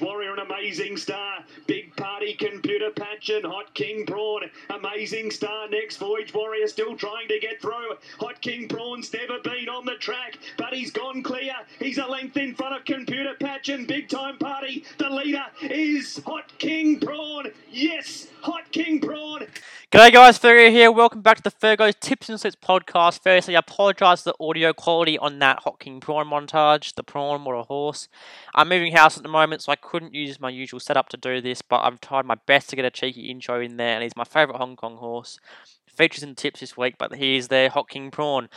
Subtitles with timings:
[0.00, 1.44] Warrior, an amazing star.
[1.66, 5.68] Big Party Computer Patch and Hot King Prawn, amazing star.
[5.68, 7.96] Next Voyage Warrior still trying to get through.
[8.20, 11.54] Hot King Prawn's never been on the track, but he's gone clear.
[11.78, 14.84] He's a length in front of Computer Patch and Big Time Party.
[14.98, 17.52] The leader is Hot King Prawn.
[17.70, 19.46] Yes, Hot King Prawn.
[19.90, 20.90] G'day guys, Fergo here.
[20.90, 23.20] Welcome back to the Fergo Tips and Slips podcast.
[23.22, 26.94] Firstly, I apologise for the audio quality on that Hot King Prawn montage.
[26.94, 28.08] The prawn, what a horse.
[28.54, 31.40] I'm moving house at the moment, so I couldn't use my usual setup to do
[31.40, 34.16] this, but I've tried my best to get a cheeky intro in there, and he's
[34.16, 35.38] my favourite Hong Kong horse.
[35.86, 38.48] Features the tips this week, but here's their Hot King Prawn.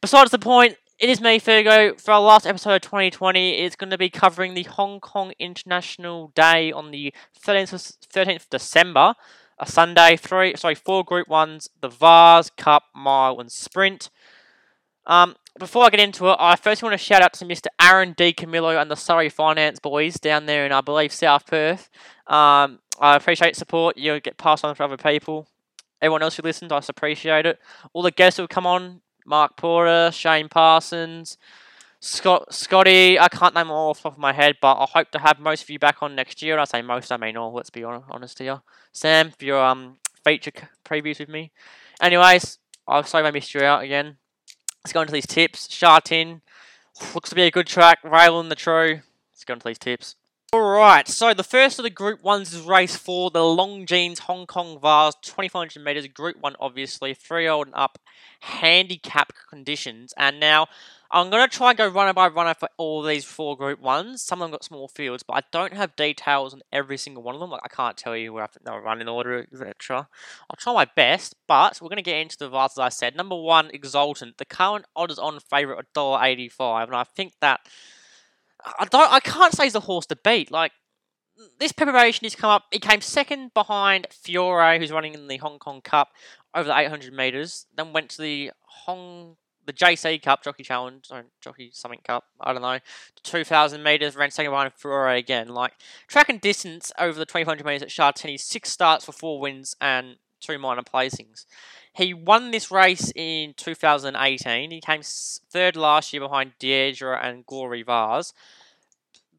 [0.00, 2.00] Besides the point, it is me, Fergo.
[2.00, 6.32] For our last episode of 2020, it's going to be covering the Hong Kong International
[6.34, 9.14] Day on the 13th of, 13th December
[9.60, 14.10] a Sunday, three sorry, four group ones, the Vase, Cup, Mile, and Sprint.
[15.06, 17.66] Um, before I get into it, I first want to shout out to Mr.
[17.80, 18.32] Aaron D.
[18.32, 21.88] Camillo and the Surrey Finance boys down there in, I believe, South Perth.
[22.26, 23.96] Um, I appreciate support.
[23.96, 25.46] You get passed on for other people.
[26.02, 27.60] Everyone else who listened, I appreciate it.
[27.92, 31.36] All the guests who come on, Mark Porter, Shane Parsons,
[32.00, 34.86] Scott, Scotty, I can't name them all off the top of my head, but I
[34.86, 36.58] hope to have most of you back on next year.
[36.58, 37.52] I say most, I mean all.
[37.52, 38.62] Let's be honest here.
[38.92, 40.52] Sam, for your um feature
[40.84, 41.52] previews with me.
[42.00, 44.16] Anyways, I'm sorry I missed you out again.
[44.84, 45.70] Let's go into these tips.
[45.70, 46.40] Sha Tin
[47.14, 47.98] looks to be a good track.
[48.02, 49.00] Rail in the True.
[49.32, 50.16] Let's go into these tips.
[50.52, 54.80] Alright, so the first of the Group 1s is race 4, the Longines Hong Kong
[54.80, 58.00] Vase, 2500 metres, Group 1 obviously, 3 old and up,
[58.40, 60.12] handicap conditions.
[60.16, 60.66] And now,
[61.12, 64.22] I'm going to try and go runner by runner for all these four group ones.
[64.22, 67.34] Some of them got small fields, but I don't have details on every single one
[67.34, 67.50] of them.
[67.50, 70.08] Like I can't tell you where they're running order, etc.
[70.48, 73.16] I'll try my best, but we're going to get into the vases I said.
[73.16, 74.38] Number one, Exultant.
[74.38, 77.60] The current odds on favourite $1.85, and I think that
[78.78, 79.12] I don't.
[79.12, 80.52] I can't say he's the horse to beat.
[80.52, 80.72] Like
[81.58, 82.64] this preparation has come up.
[82.70, 86.10] He came second behind Fiore, who's running in the Hong Kong Cup
[86.54, 87.66] over the 800 meters.
[87.74, 88.52] Then went to the
[88.84, 89.36] Hong
[89.70, 92.80] the JC Cup, Jockey Challenge, or Jockey Something Cup, I don't know,
[93.22, 95.48] 2,000 metres, ran second behind Ferrari again.
[95.48, 95.74] Like,
[96.08, 99.76] track and distance over the 2,500 metres at Sha Tin, six starts for four wins
[99.80, 101.46] and two minor placings.
[101.92, 104.70] He won this race in 2018.
[104.70, 108.32] He came third last year behind Deirdre and Glory Vase.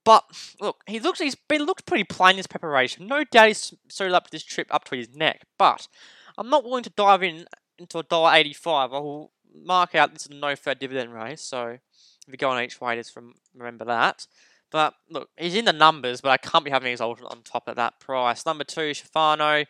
[0.03, 0.25] But
[0.59, 3.07] look, he looks he's been looked pretty plain in his preparation.
[3.07, 5.45] No doubt he's suited up to this trip up to his neck.
[5.57, 5.87] But
[6.37, 7.45] I'm not willing to dive in
[7.77, 8.93] into a dollar eighty five.
[8.93, 11.77] I will mark out this is a no fair dividend race, so
[12.27, 13.17] if you go on way, just
[13.55, 14.27] remember that.
[14.71, 17.75] But look, he's in the numbers, but I can't be having his on top of
[17.75, 18.45] that price.
[18.45, 19.65] Number two, Shafano.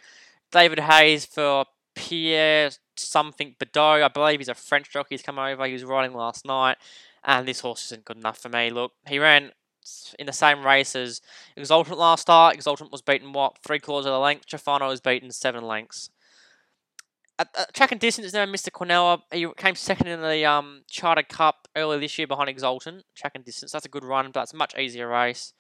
[0.52, 1.66] David Hayes for
[1.96, 4.04] Pierre something Boudot.
[4.04, 5.16] I believe he's a French jockey.
[5.16, 5.66] He's come over.
[5.66, 6.78] He was riding last night,
[7.24, 8.70] and this horse isn't good enough for me.
[8.70, 9.52] Look, he ran
[10.20, 11.22] in the same race as
[11.56, 12.54] Exultant last start.
[12.54, 14.48] Exultant was beaten what three quarters of the length.
[14.48, 16.12] Shafano was beaten seven lengths
[17.74, 18.72] track and distance now, Mr.
[18.72, 19.24] Cornell.
[19.32, 23.04] He came second in the um, Chater Cup earlier this year behind Exultant.
[23.16, 25.54] Track and distance, that's a good run, but it's a much easier race.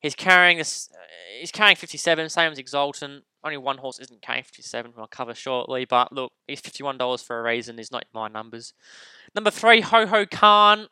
[0.00, 0.90] He's carrying this.
[0.92, 3.24] Uh, carrying 57, same as Exultant.
[3.42, 4.92] Only one horse isn't carrying 57.
[4.98, 7.78] I'll cover shortly, but look, he's $51 for a reason.
[7.78, 8.74] He's not my numbers.
[9.34, 10.88] Number three, Ho Ho Khan.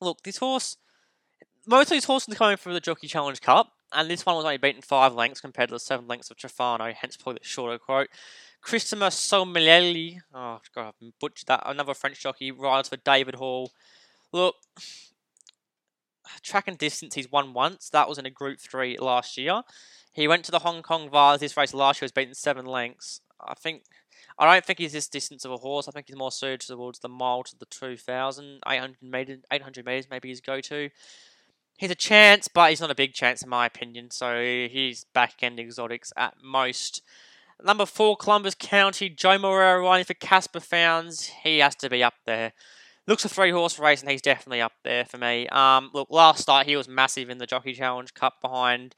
[0.00, 0.76] Look, this horse.
[1.66, 4.44] Most of these horses are coming from the Jockey Challenge Cup, and this one was
[4.44, 7.78] only beaten five lengths compared to the seven lengths of Trafano, hence probably the shorter
[7.78, 8.08] quote.
[8.66, 11.62] Christopher Sommelier, oh god, I've butchered that.
[11.64, 13.70] Another French jockey rides for David Hall.
[14.32, 14.56] Look,
[16.42, 17.88] track and distance, he's won once.
[17.88, 19.62] That was in a Group Three last year.
[20.12, 21.38] He went to the Hong Kong Vase.
[21.38, 23.20] This race last year was beaten seven lengths.
[23.40, 23.84] I think.
[24.36, 25.86] I don't think he's this distance of a horse.
[25.86, 30.08] I think he's more suited towards the mile to the 2,000, 800 meters, 800 meters
[30.10, 30.90] maybe his go-to.
[31.78, 34.10] He's a chance, but he's not a big chance in my opinion.
[34.10, 37.02] So he's back end exotics at most.
[37.62, 41.30] Number four, Columbus County, Joe Moreira riding for Caspar Fownes.
[41.42, 42.52] He has to be up there.
[43.06, 45.48] Looks a three horse race, and he's definitely up there for me.
[45.48, 48.94] Um, look, last start he was massive in the Jockey Challenge Cup behind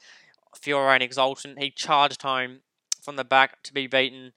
[0.60, 1.58] Fiore and Exultant.
[1.58, 2.60] He charged home
[3.00, 4.32] from the back to be beaten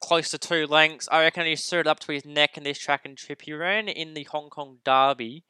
[0.00, 1.08] close to two lengths.
[1.10, 3.42] I reckon he suited up to his neck in this track and trip.
[3.42, 5.44] He ran in the Hong Kong Derby,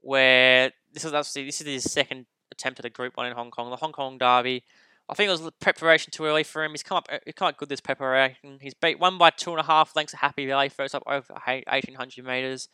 [0.00, 3.50] where this is obviously this is his second attempt at a Group One in Hong
[3.50, 3.70] Kong.
[3.70, 4.64] The Hong Kong Derby
[5.08, 6.72] I think it was preparation too early for him.
[6.72, 8.58] He's come up, uh, he's come up good this preparation.
[8.60, 11.34] He's beat one by two and a half lengths of Happy Valley, first up over
[11.46, 12.68] 1800 metres.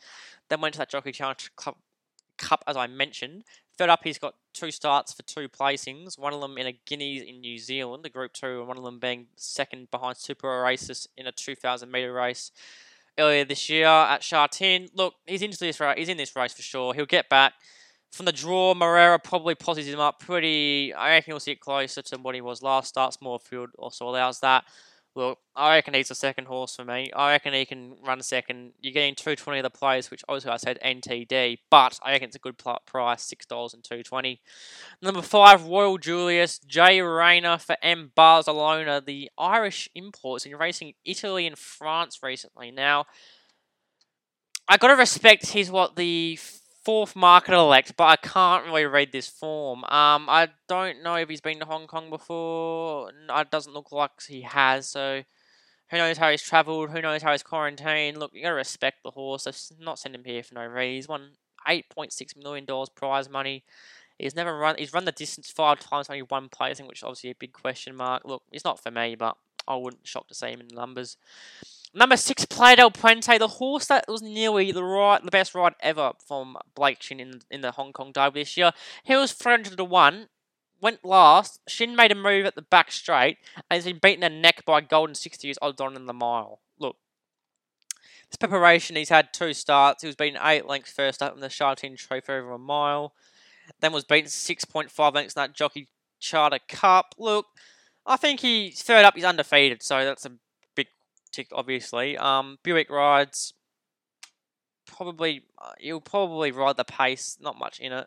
[0.48, 1.78] Then went to that Jockey Challenge Cup,
[2.38, 3.44] Cup, as I mentioned.
[3.76, 6.18] Third up, he's got two starts for two placings.
[6.18, 8.84] One of them in a Guineas in New Zealand, a Group 2, and one of
[8.84, 12.50] them being second behind Super Oasis in a 2,000 metre race
[13.18, 14.88] earlier this year at Sha Tin.
[14.94, 15.98] Look, he's into this race.
[15.98, 16.94] He's in this race for sure.
[16.94, 17.54] He'll get back
[18.12, 20.92] From the draw, Moreira probably posses him up pretty.
[20.92, 23.16] I reckon he'll sit closer to what he was last start.
[23.20, 24.64] Smallfield also allows that.
[25.14, 27.10] Look, I reckon he's the second horse for me.
[27.14, 28.72] I reckon he can run second.
[28.80, 32.36] You're getting 220 of the players, which obviously I said NTD, but I reckon it's
[32.36, 34.40] a good price, $6 and 220
[35.02, 38.12] Number five, Royal Julius, Jay Rayner for M.
[38.14, 42.70] Barcelona, the Irish imports in racing Italy and France recently.
[42.70, 43.04] Now,
[44.66, 46.38] I gotta respect he's what the
[46.84, 49.84] fourth market elect, but I can't really read this form.
[49.84, 53.10] Um, I don't know if he's been to Hong Kong before.
[53.10, 54.88] It doesn't look like he has.
[54.88, 55.22] So,
[55.90, 56.90] who knows how he's travelled?
[56.90, 58.16] Who knows how he's quarantined?
[58.16, 59.46] Look, you gotta respect the horse.
[59.46, 60.94] I've not sent him here for no reason.
[60.94, 61.30] He's won
[61.68, 63.64] eight point six million dollars prize money.
[64.18, 64.76] He's never run.
[64.78, 67.96] He's run the distance five times, only one placing, which is obviously a big question
[67.96, 68.22] mark.
[68.24, 69.36] Look, it's not for me, but
[69.66, 71.16] I wouldn't shock to see him in numbers.
[71.94, 76.12] Number six, del Puente, the horse that was nearly the right, the best ride ever
[76.26, 78.72] from Blake Shinn in, in the Hong Kong Derby this year.
[79.04, 80.28] He was 300 to 1,
[80.80, 81.60] went last.
[81.68, 83.36] Shinn made a move at the back straight,
[83.70, 86.60] and he's been beaten a neck by Golden 60 years odds on in the mile.
[86.78, 86.96] Look,
[88.30, 90.02] this preparation, he's had two starts.
[90.02, 93.12] He was beaten 8 lengths first up in the Charlton Trophy over a mile.
[93.80, 97.14] Then was beaten 6.5 lengths in that Jockey Charter Cup.
[97.18, 97.46] Look,
[98.06, 100.32] I think he's third up, he's undefeated, so that's a
[101.32, 102.16] tick, obviously.
[102.16, 103.54] Um, Buick rides.
[104.86, 107.38] Probably, uh, he'll probably ride the pace.
[107.40, 108.06] Not much in it.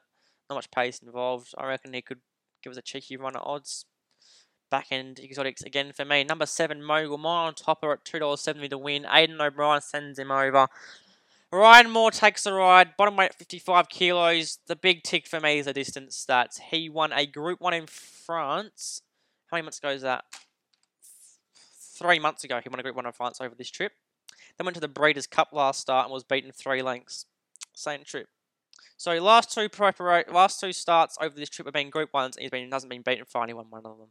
[0.49, 1.53] Not much pace involved.
[1.57, 2.19] I reckon he could
[2.63, 3.85] give us a cheeky run at odds.
[4.71, 6.23] Back end exotics again for me.
[6.23, 9.05] Number seven, Mogul Mile on topper at $2.70 to win.
[9.11, 10.67] Aidan O'Brien sends him over.
[11.51, 12.97] Ryan Moore takes the ride.
[12.97, 14.59] Bottom weight 55 kilos.
[14.67, 16.59] The big tick for me is the distance stats.
[16.59, 19.01] He won a Group 1 in France.
[19.49, 20.25] How many months ago is that?
[21.97, 23.93] Three months ago, he won a Group 1 in France over this trip.
[24.57, 27.25] Then went to the Breeders' Cup last start and was beaten three lengths.
[27.73, 28.27] Same trip.
[28.97, 32.41] So last two prepara- last two starts over this trip have been Group 1s and
[32.41, 34.09] he's been, hasn't been beaten for anyone, one of them.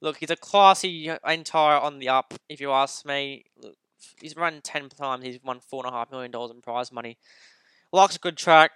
[0.00, 3.44] Look, he's a classy entire on the up, if you ask me.
[3.56, 3.76] Look,
[4.20, 7.18] he's run 10 times, he's won $4.5 million in prize money.
[7.92, 8.72] Likes a good track.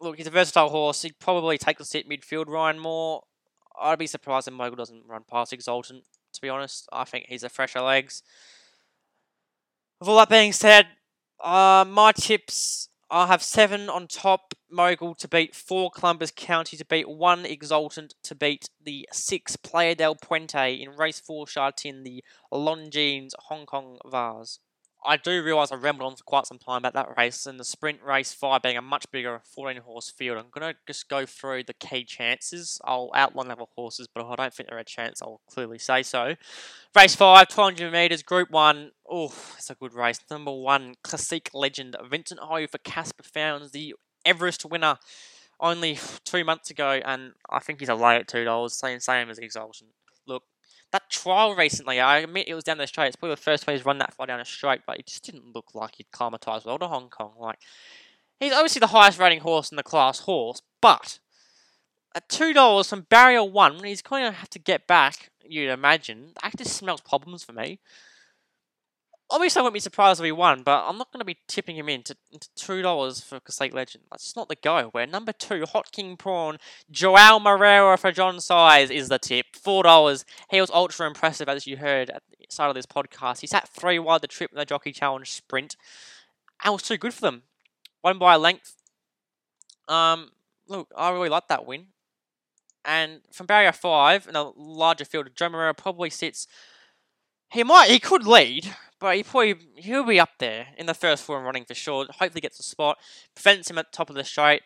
[0.00, 1.02] Look, he's a versatile horse.
[1.02, 3.24] He'd probably take the seat midfield, Ryan Moore.
[3.80, 6.04] I'd be surprised if Mogul doesn't run past Exultant
[6.40, 6.88] to be honest.
[6.92, 8.22] I think he's a fresher legs.
[10.00, 10.86] With all that being said,
[11.42, 16.84] uh, my tips I have seven on top, Mogul to beat four Columbus County to
[16.84, 22.04] beat one Exultant to beat the six Playa del Puente in race four Sha Tin,
[22.04, 22.22] the
[22.52, 24.60] Longines Hong Kong Vase.
[25.04, 27.64] I do realise I rambled on for quite some time about that race and the
[27.64, 30.38] sprint race five being a much bigger 14 horse field.
[30.38, 32.80] I'm going to just go through the key chances.
[32.84, 36.02] I'll outline other horses, but if I don't think they're a chance, I'll clearly say
[36.02, 36.36] so.
[36.94, 38.90] Race five, 200 metres, group one.
[39.08, 40.20] Oh, it's a good race.
[40.30, 41.96] Number one, Classic Legend.
[42.08, 43.94] Vincent Ho for Caspar Fownes, the
[44.24, 44.98] Everest winner
[45.60, 49.38] only two months ago, and I think he's a lay at $2, same, same as
[49.38, 49.90] Exultant.
[50.92, 53.08] That trial recently, I admit it was down the straight.
[53.08, 55.24] It's probably the first time he's run that far down a straight, but it just
[55.24, 57.32] didn't look like he'd climatised well to Hong Kong.
[57.38, 57.58] Like
[58.40, 61.20] he's obviously the highest rating horse in the class horse, but
[62.14, 65.30] at two dollars from barrier one, when he's going to have to get back.
[65.44, 67.80] You'd imagine that just smells problems for me
[69.30, 71.76] obviously I wouldn't be surprised if he won, but I'm not going to be tipping
[71.76, 74.04] him into, into two dollars for Classique Legend.
[74.10, 74.88] That's not the go.
[74.92, 76.58] Where number two, Hot King Prawn,
[76.90, 79.46] Joao Moreira for John Size is the tip.
[79.54, 80.24] Four dollars.
[80.50, 83.40] He was ultra impressive, as you heard at the start of this podcast.
[83.40, 85.76] He sat three wide the trip in the Jockey Challenge sprint.
[86.62, 87.42] And was too good for them.
[88.04, 88.76] Won by a length.
[89.88, 90.30] Um,
[90.68, 91.86] look, I really like that win.
[92.84, 96.46] And from barrier five, in a larger field, Joe Moreira probably sits.
[97.50, 101.24] He might, he could lead, but he probably he'll be up there in the first
[101.24, 102.06] four and running for sure.
[102.18, 102.98] Hopefully gets a spot,
[103.34, 104.62] prevents him at the top of the straight.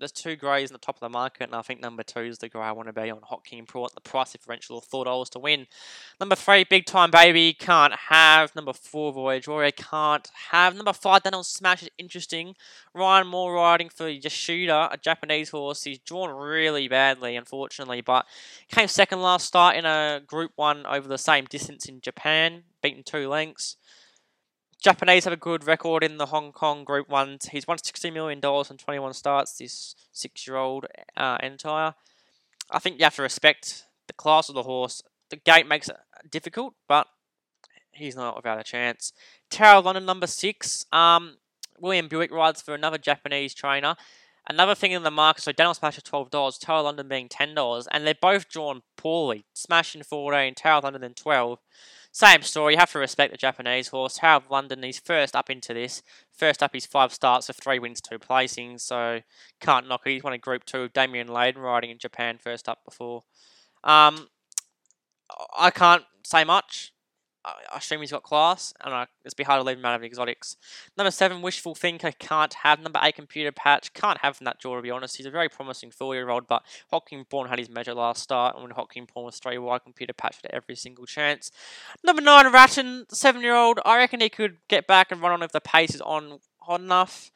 [0.00, 2.38] There's two greys in the top of the market, and I think number two is
[2.38, 4.84] the grey I want to be on Hot King Prawn at the price differential of
[4.84, 5.66] four dollars to win.
[6.18, 8.56] Number three, Big Time Baby can't have.
[8.56, 10.74] Number four, Voyage Warrior can't have.
[10.74, 12.54] Number five, Danon Smash is interesting.
[12.94, 15.84] Ryan Moore riding for Yasuda, a Japanese horse.
[15.84, 18.24] He's drawn really badly, unfortunately, but
[18.68, 23.02] came second last start in a Group One over the same distance in Japan, beaten
[23.02, 23.76] two lengths.
[24.80, 27.48] Japanese have a good record in the Hong Kong Group Ones.
[27.52, 31.94] He's won $60 million in 21 starts, this six year old uh, entire.
[32.70, 35.02] I think you have to respect the class of the horse.
[35.28, 35.96] The gate makes it
[36.30, 37.06] difficult, but
[37.92, 39.12] he's not without a chance.
[39.50, 40.86] Tower of London, number six.
[40.92, 41.36] Um,
[41.78, 43.96] William Buick rides for another Japanese trainer.
[44.48, 48.06] Another thing in the market, so Danon Smash at $12, Tower London being $10, and
[48.06, 49.44] they're both drawn poorly.
[49.52, 51.58] Smash in 14, Tower London in 12.
[52.12, 54.18] Same story, you have to respect the Japanese horse.
[54.18, 56.02] How London, he's first up into this.
[56.32, 59.20] First up, he's five starts for three wins, two placings, so
[59.60, 60.10] can't knock it.
[60.10, 63.22] He's won a Group 2 with Damian Layden riding in Japan first up before.
[63.84, 64.28] Um,
[65.56, 66.92] I can't say much.
[67.42, 70.04] I assume he's got class, and I, it's be hard to leave him out of
[70.04, 70.56] exotics.
[70.96, 72.80] Number seven, Wishful Thinker, can't have.
[72.80, 75.16] Number eight, Computer Patch, can't have from that draw, to be honest.
[75.16, 78.62] He's a very promising four-year-old, but Hot King Prawn had his measure last start, and
[78.62, 81.50] when Hot King Prawn was three wide, Computer Patch had every single chance.
[82.04, 85.60] Number nine, Rattan, seven-year-old, I reckon he could get back and run on if the
[85.60, 87.30] pace is on hot enough.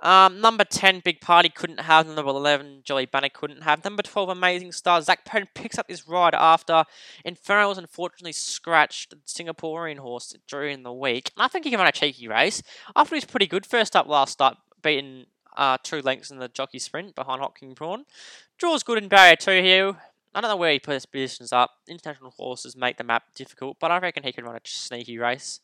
[0.00, 2.06] Um, number 10, Big Party couldn't have.
[2.06, 3.84] Number 11, Jolly Banner couldn't have.
[3.84, 5.00] Number 12, Amazing Star.
[5.00, 6.84] Zac Purton picks up this ride after
[7.24, 11.30] Inferno was unfortunately scratched Singaporean horse during the week.
[11.36, 12.62] And I think he can run a cheeky race.
[12.94, 16.38] I thought he was pretty good first up last start, beating uh, two lengths in
[16.38, 18.04] the jockey sprint behind Hot King Prawn.
[18.58, 19.96] Draws good in barrier two here.
[20.34, 21.70] I don't know where he puts positions up.
[21.88, 25.60] International horses make the map difficult, but I reckon he can run a sneaky race.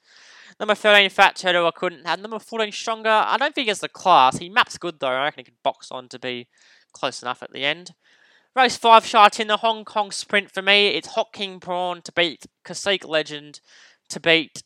[0.61, 2.21] Number 13, Fat Turtle, I couldn't have.
[2.21, 3.09] Number 14, Stronger.
[3.09, 4.39] I don't think has the class.
[4.39, 5.09] He maps good, though.
[5.09, 6.47] I reckon he could box on to be
[6.93, 7.95] close enough at the end.
[8.55, 10.89] Race 5, Sha Tin, the Hong Kong sprint for me.
[10.89, 13.61] It's Hot King Prawn to beat Classique Legend,
[14.09, 14.62] to beat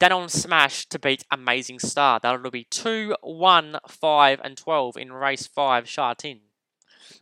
[0.00, 2.20] Danon Smash, to beat Amazing Star.
[2.20, 6.40] That'll be 2, 1, 5, and 12 in race 5, Sha Tin.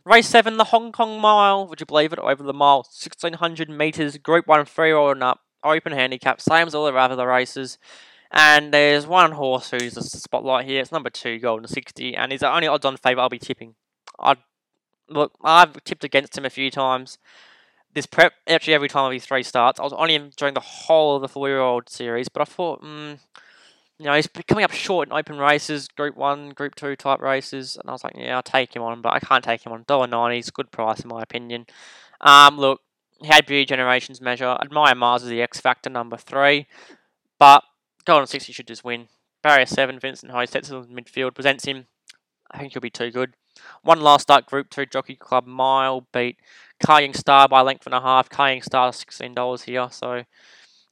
[0.05, 4.17] Race 7, the Hong Kong Mile, would you believe it, over the mile, 1600 metres,
[4.17, 7.77] Group 1 free rolling up, open handicap, same as all the other races.
[8.31, 12.41] And there's one horse who's the spotlight here, it's number 2, Golden 60, and he's
[12.41, 13.75] the only odds on favourite I'll be tipping.
[14.19, 14.37] I'd,
[15.09, 17.17] look, I've tipped against him a few times.
[17.93, 21.15] This prep, actually every time of his three starts, I was only enjoying the whole
[21.15, 23.19] of the four-year-old series, but I thought, mm,
[23.99, 27.77] you know, he's coming up short in open races, Group 1, Group 2 type races,
[27.77, 29.85] and I was like, yeah, I'll take him on, but I can't take him on.
[29.85, 31.65] $1.90 is a good price in my opinion.
[32.21, 32.81] Um, look,
[33.19, 34.55] he had Beauty Generations measure.
[34.61, 36.67] Admire Mars is the X Factor number 3,
[37.39, 37.63] but
[38.05, 39.07] Golden 60 should just win.
[39.41, 41.87] Barrier 7, Vincent Ho sets him in midfield, presents him.
[42.51, 43.33] I think he'll be too good.
[43.81, 46.37] One last start, Group 2 Jockey Club Mile beat
[46.85, 48.29] Kaying Star by length and a half.
[48.29, 50.23] Kaying Star $16 here, so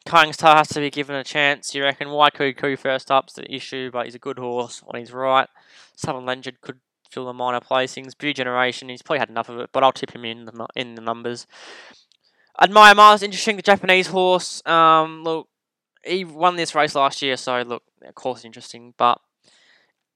[0.08, 1.74] Star has to be given a chance.
[1.74, 5.50] You reckon Waikuku first up's the issue, but he's a good horse on his right.
[5.96, 8.18] Southern Legend could fill the minor placings.
[8.18, 10.96] Blue Generation, he's probably had enough of it, but I'll tip him in the in
[10.96, 11.48] the numbers.
[12.62, 13.56] Admire Mars, interesting.
[13.56, 14.66] The Japanese horse.
[14.66, 15.50] Um, look,
[16.06, 18.94] he won this race last year, so look, of course, interesting.
[18.98, 19.20] But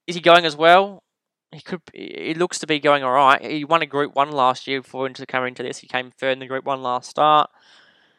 [0.08, 1.04] is he going as well?
[1.52, 1.82] He could.
[1.94, 3.44] He looks to be going all right.
[3.44, 5.80] He won a Group One last year before into coming into this.
[5.80, 7.50] He came third in the Group One last start.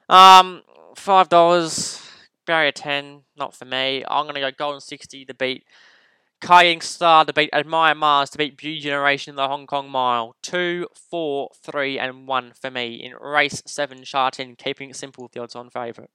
[0.08, 0.62] Um,
[0.96, 2.02] five dollars.
[2.46, 4.04] Barrier ten, not for me.
[4.08, 5.64] I'm gonna go Golden sixty to beat
[6.40, 9.90] Kai Kaying Star to beat Admire Mars to beat Beauty Generation in the Hong Kong
[9.90, 10.36] Mile.
[10.42, 14.04] Two, four, three, and one for me in race seven.
[14.04, 16.10] Sha Tin, keeping it simple with the odds-on favourite.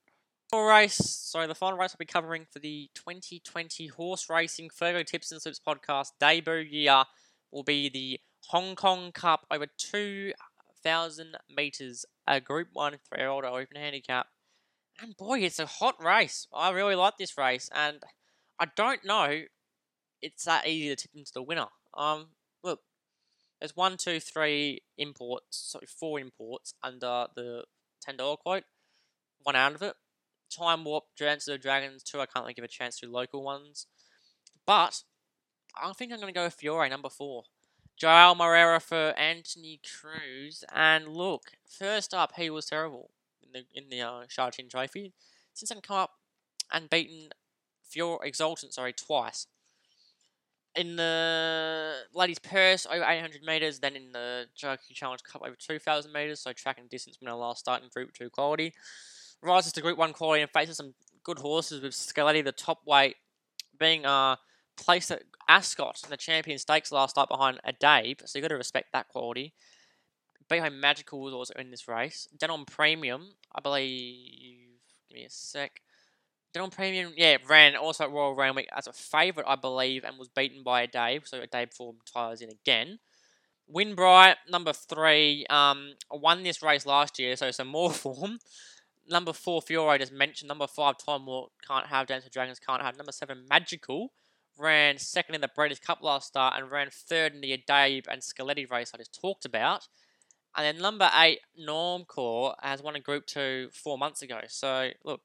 [0.51, 5.05] Final race, sorry, the final race I'll be covering for the 2020 Horse Racing Fergo
[5.05, 7.03] Tips and Slips podcast debut year
[7.51, 14.27] will be the Hong Kong Cup over 2,000 metres, a Group 1 three-year-old open handicap.
[15.01, 16.47] And boy, it's a hot race.
[16.53, 18.01] I really like this race, and
[18.59, 19.43] I don't know
[20.21, 21.67] it's that easy to tip into the winner.
[21.93, 22.29] Um,
[22.63, 22.79] look,
[23.59, 27.65] there's one, two, three imports, sorry, four imports under the
[28.01, 28.63] ten dollar quote.
[29.43, 29.95] One out of it.
[30.49, 33.43] Time Warp, Dance of the Dragons, two I can't really give a chance to local
[33.43, 33.87] ones.
[34.65, 35.03] But
[35.75, 37.43] I think I'm going to go with Fiore, number four.
[37.97, 40.63] Joel Moreira for Anthony Cruz.
[40.73, 43.11] And look, first up, he was terrible
[43.45, 44.23] in the in the uh,
[44.69, 45.13] Trophy.
[45.53, 46.11] Since I've come up
[46.71, 47.29] and beaten
[47.83, 49.47] Fiore Exultant, sorry, twice.
[50.75, 56.11] In the Ladies Purse, over 800 metres, then in the Jockey Challenge Cup, over 2,000
[56.11, 58.73] metres, so track and distance when I last start in Group 2 quality.
[59.41, 63.15] Rises to Group 1 quality and faces some good horses with Skalleti, the top weight,
[63.79, 64.35] being uh,
[64.75, 68.57] placed at Ascot in the Champion Stakes last night behind Addeybb, so you've got to
[68.57, 69.53] respect that quality.
[70.49, 72.27] Behind Magical was also in this race.
[72.37, 74.79] Danon Premium, I believe.
[75.09, 75.81] Give me a sec.
[76.53, 80.29] Danon Premium, yeah, ran also at Royal Randwick as a favourite, I believe, and was
[80.29, 81.19] beaten by a day.
[81.23, 82.99] so a day before tires in again.
[83.67, 88.39] Win Bright, number three, um, won this race last year, so some more form.
[89.09, 90.47] Number four, Fiore, just mentioned.
[90.47, 92.07] Number five, Time Warp, can't have.
[92.07, 92.97] Dance of Dragons, can't have.
[92.97, 94.11] Number seven, Magical,
[94.57, 98.21] ran second in the Breeders' Cup last start and ran third in the Addeybb and
[98.21, 99.87] Skalleti race I just talked about.
[100.55, 104.39] And then number eight, Normcore, has won a Group 2 four months ago.
[104.47, 105.21] So, look,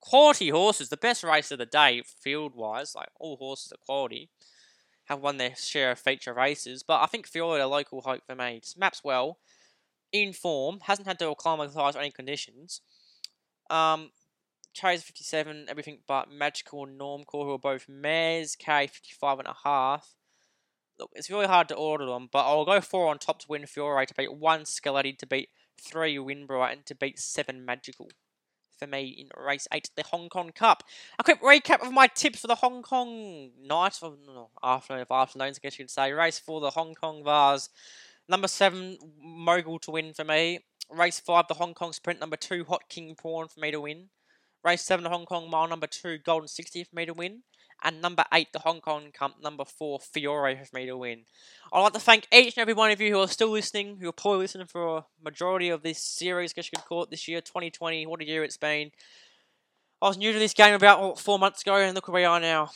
[0.00, 4.30] quality horses, the best race of the day, field wise, like all horses are quality,
[5.04, 6.82] have won their share of feature races.
[6.82, 9.38] But I think Fiore, a local hope for me, just maps well,
[10.10, 12.80] in form, hasn't had to acclimatise any conditions.
[13.70, 14.10] Um,
[14.74, 20.14] Carries 57, everything but Magical Normcore, who are both mares, carry 55 and a half.
[21.14, 24.06] It's really hard to order them, but I'll go four on top to win Fiore,
[24.06, 28.08] to beat one Skalleti, to beat three Winbrow, and to beat seven Magical.
[28.78, 30.82] For me in race eight, the Hong Kong Cup.
[31.18, 35.10] A quick recap of my tips for the Hong Kong night, or no, afternoon, of
[35.10, 36.12] afternoons, I guess you could say.
[36.12, 37.68] Race four, the Hong Kong Vase.
[38.28, 40.60] Number seven, Mogul to win for me.
[40.90, 42.18] Race five, the Hong Kong Sprint.
[42.18, 44.08] Number two, Hot King Prawn for me to win.
[44.64, 47.42] Race 7, the Hong Kong Mile, number 2, Golden 60 for me to win.
[47.84, 51.24] And number 8, the Hong Kong Cup, number 4, Fiore for me to win.
[51.72, 54.08] I'd like to thank each and every one of you who are still listening, who
[54.08, 57.26] are probably listening for a majority of this series, guess you could call it this
[57.26, 58.06] year, 2020.
[58.06, 58.92] What a year it's been.
[60.00, 62.24] I was new to this game about what, four months ago, and look where we
[62.24, 62.70] are now.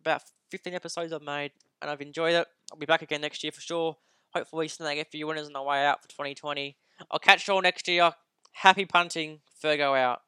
[0.00, 2.46] About 15 episodes I've made, and I've enjoyed it.
[2.72, 3.96] I'll be back again next year for sure.
[4.34, 6.76] Hopefully, snag a few winners on the way out for 2020.
[7.10, 8.12] I'll catch you all next year.
[8.52, 9.40] Happy punting.
[9.62, 10.22] Fergo out.